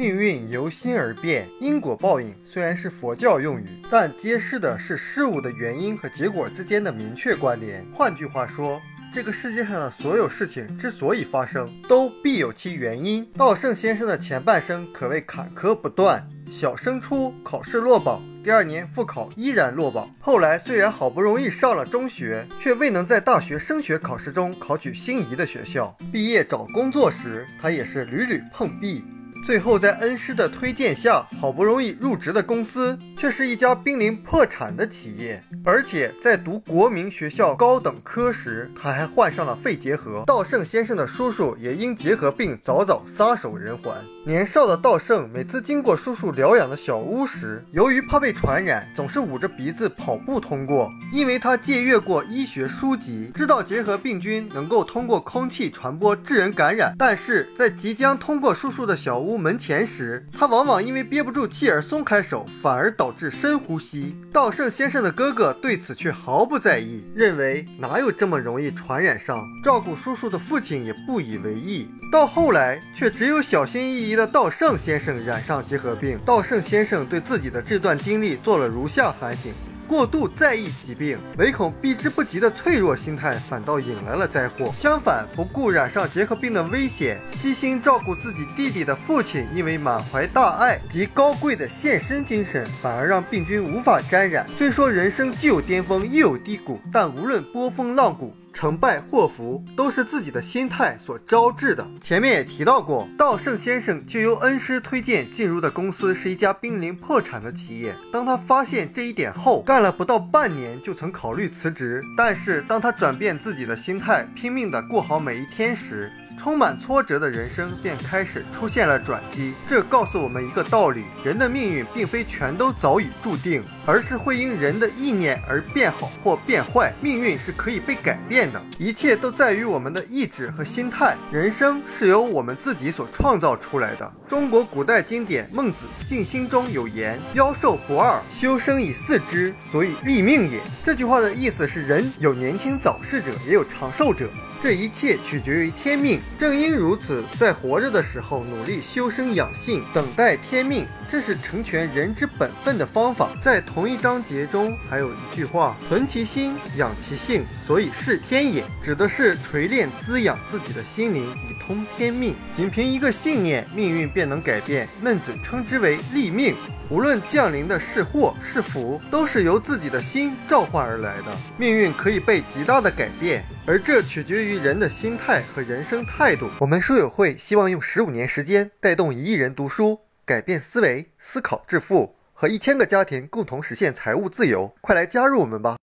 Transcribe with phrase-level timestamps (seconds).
[0.00, 7.84] 命运由心而变，因果报应虽然是佛教用语，但揭示的是事物的原因和结果之间的明确关联。
[7.92, 8.80] 换句话说，
[9.12, 13.30] 这个世界上的所有事情之所以发生，都必有其原因。
[13.36, 18.22] 道圣先生的前半生可谓坎坷不断，小升初考试落榜。
[18.42, 25.94] 第二年复考依然落榜，后来虽然好不容易上了中学，却未能在大学升学考试中考取心仪的学校。
[26.10, 29.04] 毕业找工作时，他也是屡屡碰壁。
[29.42, 35.42] 最后，在恩师的推荐下，好不容易入职的公司，却是一家濒临破产的企业。
[35.64, 40.24] 而且在读国民学校高等科时，他还患上了肺结核。
[40.26, 43.94] 道圣先生的叔叔也因结核病早早撒手人寰。
[44.24, 50.90] 年少的道圣每次经过叔叔疗养的小屋时，由于怕被传染，总是捂着鼻子跑步通过。
[51.12, 56.94] 因为他借阅过医学书籍，知道结核病菌能够通过空气传播致人感染。
[56.98, 64.16] 但是在即将通过叔叔的小屋，门前时，他往往因为憋不住气而松开手，反而导致深呼吸。
[64.32, 69.46] 道圣先生的哥哥对此却毫不在意，认为哪有这么容易传染上。
[69.62, 71.88] 照顾叔叔的父亲也不以为意。
[72.10, 76.18] 到后来，却只有小心翼翼的道圣先生染上结核病。
[76.24, 79.52] 道圣先生对自己的这段经历做了如下反省。
[79.90, 84.72] 过度在意疾病，唯恐避之不及的脆弱心态，反倒引来了灾祸。
[84.72, 94.46] 相反，不顾染上结核病的危险，悉心照顾自己弟弟的父亲，因为满怀大爱及高贵的献身精神，反而让病菌无法沾染。
[94.56, 98.32] 虽说人生既有巅峰，又有低谷，但无论波峰浪谷。
[98.52, 101.86] 成败祸福都是自己的心态所招致的。
[102.00, 107.94] 前面也提到过，道圣先生就由恩师推荐进入的公司是一家濒临破产的企业。
[108.12, 112.02] 当他发现这一点后，干了不到半年就曾考虑辞职。
[112.16, 119.52] 但是当他转变自己的心态，拼命地过好每一天时，充满挫折的人生便开始出现了转机。
[119.66, 126.94] 这告诉我们一个道理：人的命运并非全都早已注定，而是会因人的意念而变好或变坏。
[127.02, 131.14] 命运是可以被改变的，一切都在于我们的意志和心态。
[131.30, 134.10] 人生是由我们自己所创造出来的。
[134.26, 144.26] 中国古代经典《孟子尽心》中有言：“妖兽不二，修生以四之，所以立命也。”这句话的意思是，人有年轻早逝者，也有长寿者。
[144.62, 153.30] 这一切取决于天命，正因如此，在活着的时候努力修身养性，等待天命，这是成全人之本分的方法。
[153.40, 162.36] 在同一章节中还有一句话：“存其心，养其性，所以是天也。”指的是锤炼滋养自己的心灵，以通天命。
[162.54, 164.86] 仅凭一个信念，命运便能改变。
[165.00, 166.54] 孟子称之为立命。
[166.90, 171.26] 无论降临的是祸是福，都是由自己的心召唤而来的。
[171.56, 176.50] 命运可以被极大的改变，而这取决于人的心态和人生态度。
[176.58, 184.74] 我们书友会希望用十五年时间，带动一亿人读书，改变思维，思考致富，和一千个家庭共同实现财务自由。
[184.80, 185.78] 快来加入我们吧！